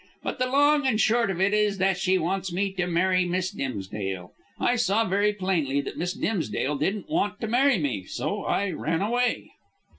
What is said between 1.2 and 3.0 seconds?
of it is that she wants me to